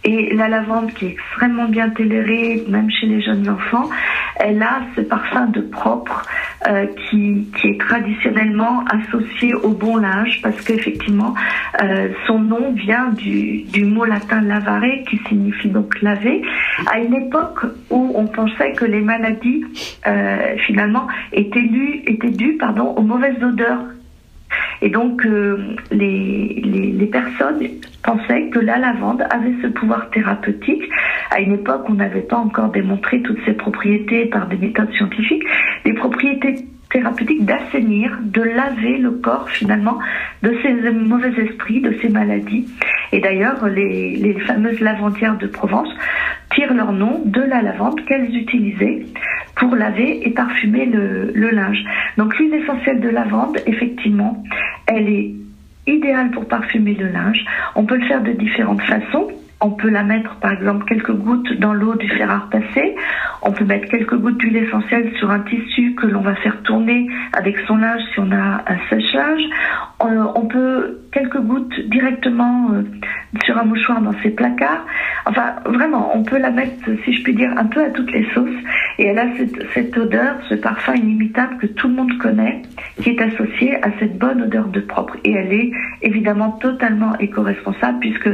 Et 0.05 0.33
la 0.35 0.47
lavande 0.47 0.93
qui 0.93 1.07
est 1.07 1.09
extrêmement 1.09 1.67
bien 1.67 1.89
tolérée, 1.89 2.63
même 2.69 2.89
chez 2.91 3.07
les 3.07 3.21
jeunes 3.21 3.49
enfants, 3.49 3.89
elle 4.37 4.61
a 4.61 4.81
ce 4.95 5.01
parfum 5.01 5.47
de 5.47 5.61
propre 5.61 6.23
euh, 6.67 6.85
qui, 7.09 7.47
est 7.63 7.79
traditionnellement 7.79 8.83
associé 8.85 9.53
au 9.55 9.69
bon 9.69 9.97
linge 9.97 10.41
parce 10.43 10.59
qu'effectivement 10.61 11.33
euh, 11.81 12.09
son 12.27 12.39
nom 12.39 12.71
vient 12.73 13.09
du, 13.09 13.65
mot 13.85 14.05
latin 14.05 14.41
lavare 14.41 14.81
qui 15.09 15.19
signifie 15.27 15.69
donc 15.69 16.01
laver. 16.01 16.43
À 16.91 16.99
une 16.99 17.13
époque 17.15 17.65
où 17.89 18.13
on 18.15 18.27
pensait 18.27 18.73
que 18.73 18.85
les 18.85 19.01
maladies 19.01 19.63
euh, 20.05 20.55
finalement 20.67 21.07
étaient, 21.33 21.67
dues, 21.67 22.03
étaient 22.05 22.31
dues 22.31 22.57
pardon, 22.57 22.93
aux 22.95 23.03
mauvaises 23.03 23.41
odeurs 23.43 23.83
et 24.85 24.89
donc, 24.89 25.25
euh, 25.25 25.57
les, 25.89 27.09
personnes 27.11 27.59
pensaient 28.03 28.49
que 28.49 28.59
la 28.59 28.77
lavande 28.77 29.23
avait 29.31 29.55
ce 29.63 29.67
pouvoir 29.67 30.11
thérapeutique. 30.11 30.83
À 31.31 31.39
une 31.39 31.53
époque, 31.53 31.85
on 31.89 31.95
n'avait 31.95 32.21
pas 32.21 32.37
encore 32.37 32.69
démontré 32.69 33.19
toutes 33.23 33.43
ses 33.45 33.53
propriétés 33.53 34.27
par 34.27 34.47
des 34.47 34.57
méthodes 34.57 34.91
scientifiques. 34.93 35.43
Les 35.85 35.93
propriétés 35.93 36.67
thérapeutiques 36.91 37.45
d'assainir, 37.45 38.15
de 38.21 38.43
laver 38.43 38.99
le 38.99 39.11
corps 39.11 39.49
finalement 39.49 39.97
de 40.43 40.55
ces 40.61 40.91
mauvais 40.91 41.33
esprits, 41.35 41.81
de 41.81 41.95
ces 41.99 42.09
maladies. 42.09 42.67
Et 43.11 43.19
d'ailleurs, 43.19 43.67
les, 43.67 44.17
les 44.17 44.39
fameuses 44.41 44.81
lavandières 44.81 45.37
de 45.37 45.47
Provence 45.47 45.89
tirent 46.55 46.73
leur 46.73 46.91
nom 46.91 47.21
de 47.25 47.41
la 47.41 47.61
lavande 47.61 48.03
qu'elles 48.05 48.35
utilisaient 48.35 49.05
pour 49.55 49.75
laver 49.75 50.27
et 50.27 50.31
parfumer 50.31 50.85
le, 50.85 51.49
linge. 51.51 51.83
Donc 52.17 52.37
l'huile 52.37 52.55
essentielle 52.55 52.99
de 52.99 53.09
lavande, 53.09 53.57
effectivement, 53.65 54.43
elle 54.87 55.07
est 55.09 55.33
idéale 55.87 56.31
pour 56.31 56.45
parfumer 56.47 56.93
le 56.93 57.07
linge. 57.07 57.45
On 57.75 57.85
peut 57.85 57.97
le 57.97 58.05
faire 58.07 58.21
de 58.21 58.31
différentes 58.31 58.81
façons. 58.81 59.27
On 59.61 59.71
peut 59.71 59.89
la 59.89 60.03
mettre, 60.03 60.35
par 60.35 60.51
exemple, 60.51 60.85
quelques 60.85 61.13
gouttes 61.13 61.53
dans 61.59 61.73
l'eau 61.73 61.95
du 61.95 62.09
fer 62.09 62.29
à 62.29 62.39
repasser. 62.39 62.95
On 63.41 63.51
peut 63.51 63.63
mettre 63.63 63.87
quelques 63.89 64.15
gouttes 64.15 64.37
d'huile 64.37 64.57
essentielle 64.57 65.13
sur 65.17 65.31
un 65.31 65.39
tissu 65.39 65.95
que 65.95 66.07
l'on 66.07 66.21
va 66.21 66.35
faire 66.35 66.61
tourner 66.63 67.07
avec 67.33 67.57
son 67.65 67.77
linge 67.77 68.01
si 68.13 68.19
on 68.19 68.31
a 68.31 68.63
un 68.67 68.77
séchage. 68.89 69.41
Euh, 70.03 70.25
on 70.35 70.45
peut 70.47 70.99
quelques 71.11 71.39
gouttes 71.39 71.79
directement 71.89 72.71
euh, 72.73 72.83
sur 73.45 73.57
un 73.57 73.63
mouchoir 73.63 74.01
dans 74.01 74.13
ses 74.21 74.31
placards. 74.31 74.85
Enfin, 75.25 75.55
vraiment, 75.65 76.11
on 76.13 76.23
peut 76.23 76.37
la 76.37 76.51
mettre, 76.51 76.89
si 77.05 77.13
je 77.13 77.23
puis 77.23 77.33
dire, 77.33 77.51
un 77.57 77.65
peu 77.65 77.81
à 77.81 77.89
toutes 77.91 78.11
les 78.11 78.27
sauces. 78.33 78.49
Et 78.99 79.07
elle 79.07 79.19
a 79.19 79.27
cette, 79.37 79.65
cette 79.73 79.97
odeur, 79.97 80.35
ce 80.49 80.55
parfum 80.55 80.95
inimitable 80.95 81.57
que 81.57 81.67
tout 81.67 81.87
le 81.87 81.93
monde 81.93 82.17
connaît, 82.17 82.61
qui 83.01 83.11
est 83.11 83.21
associé 83.21 83.81
à 83.83 83.89
cette 83.99 84.17
bonne 84.17 84.41
odeur 84.41 84.67
de 84.67 84.81
propre. 84.81 85.15
Et 85.23 85.31
elle 85.31 85.53
est 85.53 85.71
évidemment 86.01 86.51
totalement 86.51 87.17
éco-responsable 87.19 87.99
puisque 87.99 88.29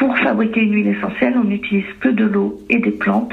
pour 0.00 0.16
fabriquer 0.16 0.62
une 0.62 0.72
huile 0.72 0.88
essentielle, 0.88 1.34
on 1.36 1.44
n'utilise 1.44 1.84
que 2.00 2.08
de 2.08 2.24
l'eau 2.24 2.58
et 2.70 2.78
des 2.78 2.90
plantes. 2.90 3.32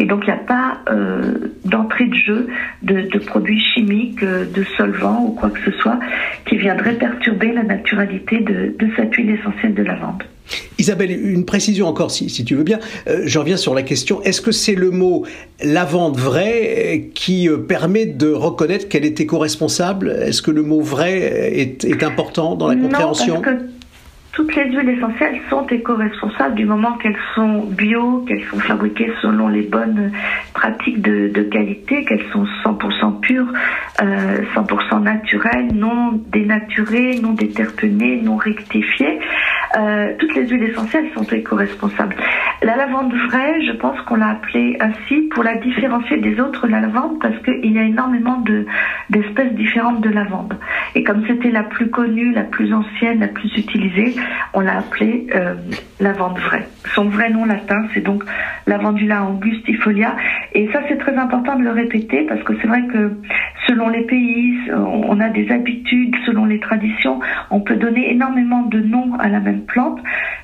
Et 0.00 0.06
donc, 0.06 0.24
il 0.26 0.30
n'y 0.30 0.40
a 0.40 0.42
pas 0.42 0.80
euh, 0.90 1.52
d'entrée 1.64 2.06
de 2.06 2.14
jeu 2.14 2.48
de, 2.82 3.18
produits 3.18 3.60
chimiques, 3.60 4.24
euh, 4.24 4.44
de 4.44 4.64
solvants 4.76 5.26
ou 5.26 5.30
quoi 5.30 5.50
que 5.50 5.60
ce 5.64 5.70
soit 5.78 6.00
qui 6.46 6.56
viendrait 6.56 6.94
perturber 6.94 7.52
la 7.52 7.62
naturalité 7.62 8.40
de, 8.40 8.74
cette 8.96 9.14
huile 9.14 9.30
essentielle 9.30 9.72
de 9.72 9.84
lavande. 9.84 10.24
Isabelle, 10.78 11.12
une 11.12 11.44
précision 11.44 11.86
encore, 11.86 12.10
si, 12.10 12.44
tu 12.44 12.56
veux 12.56 12.64
bien. 12.64 12.80
Euh, 13.06 13.22
je 13.26 13.38
reviens 13.38 13.56
sur 13.56 13.72
la 13.72 13.82
question. 13.82 14.20
Est-ce 14.22 14.40
que 14.40 14.50
c'est 14.50 14.74
le 14.74 14.90
mot 14.90 15.24
lavande 15.62 16.16
vraie 16.16 17.10
qui 17.14 17.48
permet 17.68 18.06
de 18.06 18.32
reconnaître 18.32 18.88
qu'elle 18.88 19.04
est 19.04 19.20
éco-responsable? 19.20 20.10
Est-ce 20.10 20.42
que 20.42 20.50
le 20.50 20.62
mot 20.62 20.80
vrai 20.80 21.20
est, 21.56 22.02
important 22.02 22.56
dans 22.56 22.66
la 22.66 22.74
compréhension? 22.74 23.40
Toutes 24.32 24.54
les 24.54 24.70
huiles 24.70 24.88
essentielles 24.88 25.40
sont 25.48 25.66
éco-responsables 25.66 26.54
du 26.54 26.64
moment 26.64 26.92
qu'elles 26.98 27.18
sont 27.34 27.64
bio, 27.64 28.24
qu'elles 28.28 28.44
sont 28.44 28.60
fabriquées 28.60 29.12
selon 29.22 29.48
les 29.48 29.62
bonnes 29.62 30.12
pratiques 30.54 31.02
de, 31.02 31.42
qualité, 31.42 32.04
qu'elles 32.04 32.26
sont 32.32 32.46
100% 32.64 33.20
pures, 33.20 33.52
euh, 34.02 34.42
100% 34.54 35.02
naturelles, 35.02 35.72
non 35.74 36.12
dénaturées, 36.28 37.18
non 37.20 37.32
déterpenées, 37.32 38.20
non 38.22 38.36
rectifiées. 38.36 39.18
Euh, 39.76 40.14
toutes 40.18 40.34
les 40.34 40.48
huiles 40.48 40.64
essentielles 40.64 41.10
sont 41.14 41.22
éco-responsables. 41.22 42.16
La 42.62 42.76
lavande 42.76 43.14
vraie, 43.28 43.62
je 43.62 43.72
pense 43.72 44.00
qu'on 44.02 44.16
l'a 44.16 44.30
appelée 44.30 44.76
ainsi 44.80 45.28
pour 45.32 45.44
la 45.44 45.56
différencier 45.56 46.18
des 46.18 46.40
autres 46.40 46.66
lavandes 46.66 47.20
parce 47.20 47.38
qu'il 47.42 47.72
y 47.72 47.78
a 47.78 47.84
énormément 47.84 48.38
de, 48.38 48.66
d'espèces 49.10 49.52
différentes 49.54 50.00
de 50.00 50.10
lavande. 50.10 50.54
Et 50.94 51.04
comme 51.04 51.24
c'était 51.26 51.50
la 51.50 51.62
plus 51.62 51.88
connue, 51.88 52.32
la 52.32 52.42
plus 52.42 52.74
ancienne, 52.74 53.20
la 53.20 53.28
plus 53.28 53.56
utilisée, 53.56 54.16
on 54.54 54.60
l'a 54.60 54.78
appelée 54.78 55.28
euh, 55.34 55.54
lavande 56.00 56.38
vraie. 56.38 56.66
Son 56.94 57.04
vrai 57.08 57.30
nom 57.30 57.44
latin, 57.44 57.86
c'est 57.94 58.00
donc 58.00 58.24
Lavandula 58.66 59.24
angustifolia. 59.24 60.16
Et 60.54 60.68
ça, 60.72 60.80
c'est 60.88 60.98
très 60.98 61.16
important 61.16 61.56
de 61.56 61.64
le 61.64 61.70
répéter 61.70 62.26
parce 62.26 62.42
que 62.42 62.52
c'est 62.60 62.66
vrai 62.66 62.82
que 62.86 63.12
selon 63.66 63.88
les 63.88 64.02
pays, 64.02 64.56
on 64.70 65.20
a 65.20 65.28
des 65.28 65.50
habitudes, 65.50 66.14
selon 66.26 66.44
les 66.44 66.58
traditions, 66.58 67.20
on 67.50 67.60
peut 67.60 67.76
donner 67.76 68.10
énormément 68.10 68.62
de 68.62 68.80
noms 68.80 69.14
à 69.18 69.28
la 69.28 69.40
même 69.40 69.62
plante. 69.62 70.00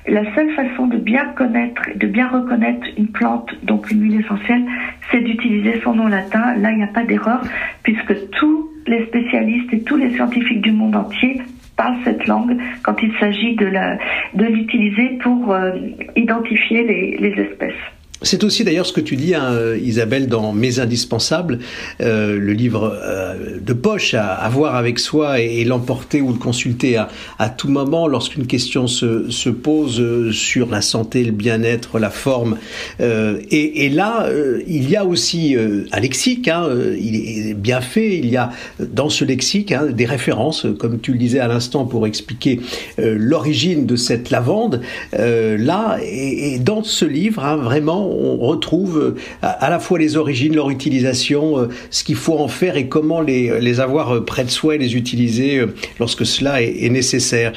La 0.07 0.23
seule 0.33 0.49
façon 0.51 0.87
de 0.87 0.97
bien 0.97 1.25
connaître, 1.35 1.81
de 1.95 2.07
bien 2.07 2.27
reconnaître 2.27 2.87
une 2.97 3.07
plante, 3.07 3.49
donc 3.63 3.91
une 3.91 4.01
huile 4.03 4.21
essentielle, 4.21 4.63
c'est 5.11 5.21
d'utiliser 5.21 5.81
son 5.83 5.93
nom 5.93 6.07
latin. 6.07 6.55
Là, 6.55 6.71
il 6.71 6.77
n'y 6.77 6.83
a 6.83 6.87
pas 6.87 7.03
d'erreur 7.03 7.41
puisque 7.83 8.29
tous 8.31 8.69
les 8.87 9.05
spécialistes 9.07 9.73
et 9.73 9.83
tous 9.83 9.97
les 9.97 10.11
scientifiques 10.11 10.61
du 10.61 10.71
monde 10.71 10.95
entier 10.95 11.41
parlent 11.75 11.97
cette 12.03 12.25
langue 12.27 12.57
quand 12.83 12.95
il 13.03 13.13
s'agit 13.19 13.55
de 13.55 14.45
l'utiliser 14.45 15.17
pour 15.21 15.53
euh, 15.53 15.71
identifier 16.15 16.83
les 17.19 17.41
espèces. 17.41 17.96
C'est 18.21 18.43
aussi 18.43 18.63
d'ailleurs 18.63 18.85
ce 18.85 18.93
que 18.93 19.01
tu 19.01 19.15
dis, 19.15 19.35
hein, 19.35 19.53
Isabelle, 19.81 20.27
dans 20.27 20.53
Mes 20.53 20.79
indispensables, 20.79 21.59
euh, 22.01 22.37
le 22.39 22.53
livre 22.53 22.97
euh, 23.03 23.59
de 23.61 23.73
poche 23.73 24.13
à 24.13 24.27
avoir 24.27 24.75
avec 24.75 24.99
soi 24.99 25.39
et, 25.39 25.63
l'emporter 25.63 26.21
ou 26.21 26.31
le 26.31 26.39
consulter 26.39 26.97
à, 26.97 27.49
tout 27.49 27.69
moment 27.69 28.07
lorsqu'une 28.07 28.47
question 28.47 28.87
se, 28.87 29.29
se, 29.29 29.49
pose 29.49 29.99
euh, 29.99 30.31
sur 30.31 30.69
la 30.69 30.81
santé, 30.81 31.23
le 31.23 31.31
bien-être, 31.31 31.99
la 31.99 32.09
forme. 32.09 32.57
Et, 32.99 33.89
là, 33.89 34.29
il 34.67 34.89
y 34.89 34.95
a 34.95 35.05
aussi 35.05 35.55
un 35.91 35.99
lexique, 35.99 36.47
hein, 36.47 36.67
il 36.99 37.49
est 37.49 37.53
bien 37.53 37.81
fait, 37.81 38.17
il 38.17 38.29
y 38.29 38.37
a 38.37 38.51
dans 38.79 39.09
ce 39.09 39.25
lexique 39.25 39.71
hein, 39.71 39.87
des 39.87 40.05
références, 40.05 40.65
comme 40.77 40.99
tu 40.99 41.13
le 41.13 41.17
disais 41.17 41.39
à 41.39 41.47
l'instant, 41.47 41.85
pour 41.85 42.05
expliquer 42.05 42.59
l'origine 42.97 43.85
de 43.85 43.95
cette 43.95 44.29
lavande. 44.29 44.81
là, 45.13 45.97
et, 46.03 46.59
dans 46.59 46.83
ce 46.83 47.05
livre, 47.05 47.41
vraiment, 47.61 48.06
on 48.07 48.37
retrouve 48.37 49.15
à 49.41 49.69
la 49.69 49.79
fois 49.79 49.99
les 49.99 50.17
origines, 50.17 50.55
leur 50.55 50.69
utilisation, 50.69 51.67
ce 51.89 52.03
qu'il 52.03 52.15
faut 52.15 52.37
en 52.37 52.47
faire 52.47 52.77
et 52.77 52.87
comment 52.87 53.21
les, 53.21 53.59
les 53.59 53.79
avoir 53.79 54.23
près 54.25 54.43
de 54.43 54.49
soi 54.49 54.75
et 54.75 54.77
les 54.77 54.95
utiliser 54.95 55.61
lorsque 55.99 56.25
cela 56.25 56.61
est, 56.61 56.89
nécessaire. 56.89 57.53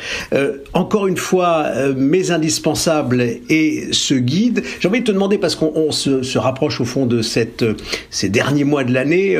encore 0.72 1.06
une 1.06 1.16
fois, 1.16 1.66
mes 1.96 2.30
indispensables 2.30 3.24
et 3.48 3.88
ce 3.92 4.14
guide. 4.14 4.62
J'ai 4.80 4.88
envie 4.88 5.00
de 5.00 5.04
te 5.04 5.12
demander, 5.12 5.38
parce 5.38 5.54
qu'on 5.54 5.92
se, 5.92 6.22
se, 6.22 6.38
rapproche 6.38 6.80
au 6.80 6.84
fond 6.84 7.06
de 7.06 7.22
ces 7.22 8.28
derniers 8.28 8.64
mois 8.64 8.84
de 8.84 8.92
l'année, 8.92 9.38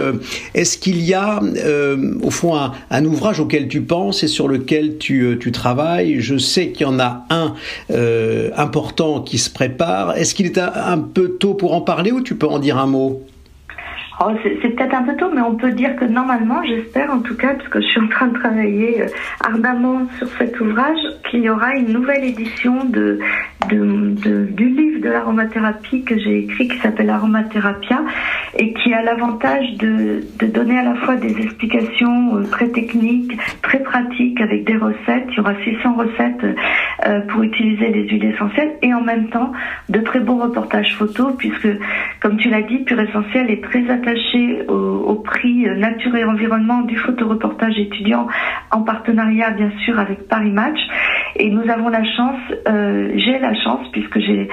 est-ce 0.55 0.79
qu'il 0.79 1.03
y 1.03 1.15
a 1.15 1.41
au 2.23 2.31
fond 2.31 2.55
un, 2.91 3.05
ouvrage 3.05 3.41
auquel 3.41 3.69
tu 3.69 3.81
penses 3.81 4.23
et 4.23 4.29
sur 4.29 4.49
lequel 4.49 4.99
tu, 4.99 5.39
tu 5.41 5.53
travailles? 5.53 6.21
Je 6.21 6.39
sais 6.39 6.71
qu'il 6.71 6.87
y 6.87 6.91
en 6.91 6.99
a 6.99 7.25
un 7.31 7.55
euh, 7.91 8.51
important 8.57 9.21
qui 9.21 9.39
se 9.39 9.51
prépare. 9.51 10.17
Est-ce 10.17 10.35
qu'il 10.35 10.47
est 10.47 10.59
peu 11.01 11.37
tôt 11.39 11.55
pour 11.55 11.75
en 11.75 11.81
parler 11.81 12.13
ou 12.13 12.21
tu 12.21 12.37
peux 12.37 12.47
en 12.47 12.59
dire 12.59 12.79
un 12.79 12.87
mot? 12.87 13.23
Oh, 14.23 14.33
c'est 14.43 14.77
peut-être 14.77 14.95
un 14.95 15.03
peu 15.03 15.17
tôt, 15.17 15.31
mais 15.35 15.41
on 15.41 15.55
peut 15.55 15.73
dire 15.73 15.97
que 15.97 16.05
normalement, 16.05 16.63
j'espère 16.63 17.11
en 17.11 17.21
tout 17.21 17.35
cas, 17.39 17.55
parce 17.55 17.69
que 17.69 17.81
je 17.81 17.87
suis 17.87 18.01
en 18.01 18.09
train 18.09 18.27
de 18.27 18.35
travailler 18.35 19.01
euh, 19.01 19.07
ardemment 19.43 20.03
sur 20.19 20.29
cet 20.37 20.61
ouvrage, 20.61 20.99
qu'il 21.31 21.41
y 21.41 21.49
aura 21.49 21.75
une 21.75 21.91
nouvelle 21.91 22.25
édition 22.25 22.85
du 22.85 23.19
livre 23.71 25.01
de 25.01 25.09
l'aromathérapie 25.09 26.05
que 26.05 26.19
j'ai 26.19 26.41
écrit 26.41 26.69
qui 26.69 26.77
s'appelle 26.81 27.09
Aromatherapia 27.09 28.03
et 28.59 28.75
qui 28.75 28.93
a 28.93 29.03
l'avantage 29.03 29.73
de, 29.79 30.21
donner 30.49 30.79
à 30.79 30.83
la 30.83 30.97
fois 30.97 31.17
des 31.17 31.41
explications 31.41 32.37
euh, 32.37 32.43
très 32.43 32.69
techniques, 32.69 33.39
très 33.63 33.79
pratiques 33.79 34.39
avec 34.43 34.65
des 34.65 34.77
recettes. 34.77 35.29
Il 35.31 35.37
y 35.39 35.41
aura 35.41 35.55
600 35.65 35.95
recettes 35.95 36.45
euh, 37.07 37.21
pour 37.23 37.43
utiliser 37.43 37.89
les 37.89 38.07
huiles 38.07 38.27
essentielles 38.27 38.73
et 38.83 38.93
en 38.93 39.01
même 39.01 39.31
temps 39.31 39.53
de 39.89 40.01
très 40.01 40.21
beaux 40.21 40.37
reportages 40.37 40.95
photos 40.97 41.33
puisque, 41.39 41.69
comme 42.21 42.37
tu 42.37 42.51
l'as 42.51 42.63
dit, 42.63 42.81
Pure 42.81 43.01
Essentiel 43.01 43.51
est 43.51 43.65
très 43.65 43.89
attaché 43.89 44.10
au, 44.69 45.15
prix 45.17 45.67
nature 45.77 46.15
et 46.17 46.25
environnement 46.25 46.83
du 46.83 46.97
photoreportage 46.97 47.79
étudiant 47.79 48.27
en 48.71 48.83
partenariat 48.83 49.51
bien 49.51 49.71
sûr 49.85 49.99
avec 49.99 50.29
Paris 50.29 50.51
Match. 50.51 50.79
Et 51.37 51.51
nous 51.51 51.69
avons 51.71 51.89
la 51.89 52.05
chance, 52.05 52.41
euh, 52.69 53.11
j'ai 53.15 53.39
la 53.39 53.55
chance 53.55 53.87
puisque 53.93 54.19
j'ai 54.19 54.49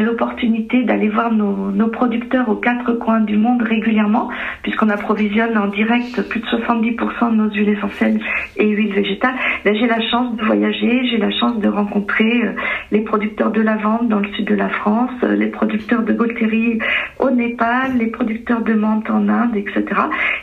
l'opportunité 0.00 0.84
d'aller 0.84 1.08
voir 1.08 1.32
nos, 1.32 1.70
nos, 1.70 1.88
producteurs 1.88 2.48
aux 2.48 2.56
quatre 2.56 2.92
coins 2.92 3.20
du 3.20 3.36
monde 3.36 3.62
régulièrement 3.62 4.30
puisqu'on 4.62 4.88
approvisionne 4.88 5.56
en 5.58 5.66
direct 5.68 6.22
plus 6.28 6.40
de 6.40 6.46
70% 6.46 7.30
de 7.30 7.36
nos 7.36 7.50
huiles 7.50 7.70
essentielles 7.70 8.20
et 8.56 8.68
huiles 8.68 8.94
végétales. 8.94 9.34
J'ai 9.64 9.86
la 9.86 10.00
chance 10.10 10.36
de 10.36 10.44
voyager, 10.44 11.06
j'ai 11.10 11.18
la 11.18 11.30
chance 11.30 11.58
de 11.58 11.68
rencontrer 11.68 12.42
euh, 12.44 12.52
les 12.90 13.00
producteurs 13.00 13.50
de 13.50 13.60
lavande 13.60 14.08
dans 14.08 14.20
le 14.20 14.28
sud 14.32 14.46
de 14.46 14.54
la 14.54 14.68
France, 14.68 15.10
euh, 15.22 15.34
les 15.36 15.48
producteurs 15.48 16.02
de 16.02 16.12
Gaultérie 16.12 16.78
au 17.18 17.30
Népal, 17.30 17.96
les 17.98 18.08
producteurs 18.08 18.62
de 18.62 18.74
menthe 18.74 19.08
en 19.10 19.28
Inde, 19.28 19.56
etc. 19.56 19.84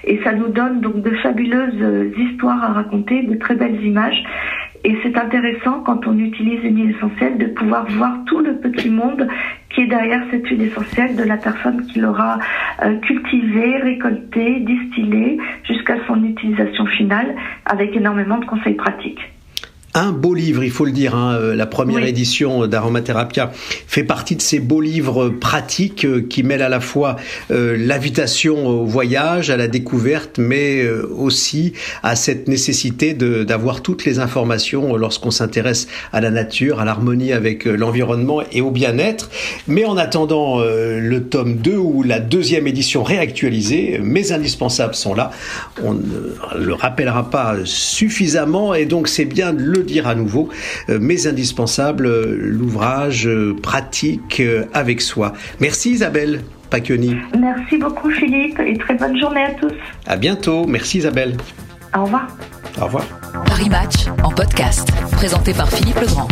Et 0.03 0.19
ça 0.23 0.33
nous 0.33 0.47
donne 0.47 0.81
donc 0.81 1.01
de 1.01 1.11
fabuleuses 1.17 1.81
euh, 1.81 2.11
histoires 2.17 2.63
à 2.63 2.73
raconter, 2.73 3.23
de 3.23 3.35
très 3.35 3.55
belles 3.55 3.83
images. 3.83 4.23
Et 4.83 4.95
c'est 5.03 5.17
intéressant 5.17 5.81
quand 5.81 6.07
on 6.07 6.17
utilise 6.17 6.63
une 6.63 6.77
huile 6.77 6.95
essentielle 6.95 7.37
de 7.37 7.47
pouvoir 7.47 7.85
voir 7.91 8.17
tout 8.25 8.39
le 8.39 8.57
petit 8.57 8.89
monde 8.89 9.27
qui 9.69 9.81
est 9.81 9.87
derrière 9.87 10.23
cette 10.31 10.47
huile 10.47 10.61
essentielle 10.61 11.15
de 11.15 11.23
la 11.23 11.37
personne 11.37 11.85
qui 11.87 11.99
l'aura 11.99 12.39
euh, 12.83 12.97
cultivée, 12.99 13.77
récoltée, 13.77 14.59
distillée 14.61 15.39
jusqu'à 15.63 15.95
son 16.07 16.23
utilisation 16.23 16.85
finale 16.85 17.35
avec 17.65 17.95
énormément 17.95 18.37
de 18.37 18.45
conseils 18.45 18.75
pratiques 18.75 19.21
un 19.97 20.11
beau 20.11 20.33
livre, 20.33 20.63
il 20.63 20.69
faut 20.69 20.85
le 20.85 20.91
dire. 20.91 21.15
Hein, 21.15 21.35
euh, 21.35 21.55
la 21.55 21.65
première 21.65 22.03
édition 22.03 22.67
d'Aromatherapia 22.67 23.51
fait 23.53 24.03
partie 24.03 24.35
de 24.35 24.41
ces 24.41 24.59
beaux 24.59 24.81
livres 24.81 25.29
pratiques 25.29 26.05
euh, 26.05 26.21
qui 26.21 26.43
mêlent 26.43 26.61
à 26.61 26.69
la 26.69 26.79
fois 26.79 27.15
euh, 27.49 27.75
l'invitation 27.77 28.67
au 28.67 28.85
voyage, 28.85 29.49
à 29.49 29.57
la 29.57 29.67
découverte, 29.67 30.37
mais 30.37 30.87
aussi 30.87 31.73
à 32.03 32.15
cette 32.15 32.47
nécessité 32.47 33.13
d'avoir 33.13 33.81
toutes 33.81 34.05
les 34.05 34.19
informations 34.19 34.95
lorsqu'on 34.95 35.31
s'intéresse 35.31 35.87
à 36.13 36.21
la 36.21 36.29
nature, 36.29 36.79
à 36.79 36.85
l'harmonie 36.85 37.33
avec 37.33 37.65
l'environnement 37.65 38.41
et 38.51 38.61
au 38.61 38.71
bien-être. 38.71 39.29
Mais 39.67 39.85
en 39.85 39.97
attendant 39.97 40.59
le 40.59 41.19
tome 41.23 41.55
2 41.57 41.75
ou 41.75 42.03
la 42.03 42.19
deuxième 42.19 42.67
édition 42.67 43.03
réactualisée, 43.03 43.99
mes 44.01 44.31
indispensables 44.31 44.95
sont 44.95 45.13
là. 45.13 45.31
On 45.83 45.93
ne 45.93 46.65
le 46.65 46.73
rappellera 46.73 47.29
pas 47.29 47.55
suffisamment 47.63 48.73
et 48.73 48.85
donc 48.85 49.07
c'est 49.07 49.25
bien 49.25 49.51
le 49.51 49.83
dire 49.87 50.07
à 50.07 50.13
nouveau, 50.13 50.49
euh, 50.89 50.99
mais 51.01 51.25
indispensable, 51.25 52.05
euh, 52.05 52.37
l'ouvrage 52.37 53.27
euh, 53.27 53.55
pratique 53.61 54.43
avec 54.73 55.01
soi. 55.01 55.33
Merci 55.59 55.91
Isabelle. 55.91 56.41
Pacchioni. 56.69 57.15
Merci 57.39 57.77
beaucoup 57.77 58.11
Philippe 58.11 58.59
et 58.59 58.77
très 58.77 58.95
bonne 58.95 59.17
journée 59.17 59.43
à 59.43 59.51
tous. 59.53 59.71
À 60.05 60.17
bientôt. 60.17 60.67
Merci 60.67 60.97
Isabelle. 60.97 61.37
Au 61.97 62.03
revoir. 62.03 62.27
Au 62.81 62.85
revoir. 62.85 63.05
Paris 63.45 63.69
Match 63.69 64.07
en 64.21 64.31
podcast, 64.31 64.89
présenté 65.13 65.53
par 65.53 65.69
Philippe 65.69 66.01
Legrand. 66.01 66.27